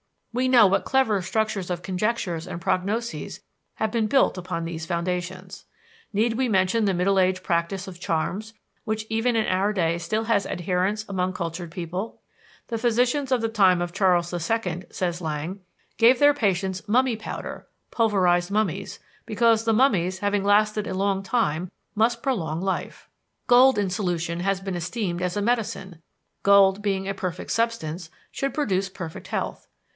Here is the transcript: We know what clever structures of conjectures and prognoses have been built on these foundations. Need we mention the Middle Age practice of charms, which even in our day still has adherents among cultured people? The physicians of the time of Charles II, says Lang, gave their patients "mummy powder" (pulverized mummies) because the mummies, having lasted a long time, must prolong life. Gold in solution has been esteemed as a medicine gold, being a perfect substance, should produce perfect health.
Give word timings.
We 0.33 0.47
know 0.47 0.65
what 0.65 0.85
clever 0.85 1.21
structures 1.21 1.69
of 1.69 1.83
conjectures 1.83 2.47
and 2.47 2.59
prognoses 2.59 3.41
have 3.75 3.91
been 3.91 4.07
built 4.07 4.49
on 4.51 4.63
these 4.65 4.85
foundations. 4.85 5.65
Need 6.11 6.33
we 6.35 6.47
mention 6.49 6.85
the 6.85 6.93
Middle 6.93 7.19
Age 7.19 7.43
practice 7.43 7.85
of 7.87 7.99
charms, 7.99 8.53
which 8.85 9.05
even 9.09 9.35
in 9.35 9.45
our 9.45 9.73
day 9.73 9.97
still 9.99 10.23
has 10.23 10.47
adherents 10.47 11.05
among 11.07 11.33
cultured 11.33 11.69
people? 11.69 12.19
The 12.69 12.77
physicians 12.79 13.31
of 13.31 13.41
the 13.41 13.49
time 13.49 13.79
of 13.79 13.91
Charles 13.91 14.33
II, 14.33 14.83
says 14.89 15.21
Lang, 15.21 15.59
gave 15.97 16.17
their 16.17 16.33
patients 16.33 16.87
"mummy 16.87 17.17
powder" 17.17 17.67
(pulverized 17.91 18.49
mummies) 18.49 18.99
because 19.27 19.65
the 19.65 19.73
mummies, 19.73 20.19
having 20.19 20.43
lasted 20.45 20.87
a 20.87 20.93
long 20.95 21.21
time, 21.21 21.69
must 21.93 22.23
prolong 22.23 22.61
life. 22.61 23.07
Gold 23.47 23.77
in 23.77 23.89
solution 23.89 24.39
has 24.39 24.61
been 24.61 24.75
esteemed 24.75 25.21
as 25.21 25.37
a 25.37 25.41
medicine 25.43 26.01
gold, 26.41 26.81
being 26.81 27.07
a 27.07 27.13
perfect 27.13 27.51
substance, 27.51 28.09
should 28.31 28.53
produce 28.53 28.89
perfect 28.89 29.27
health. 29.27 29.67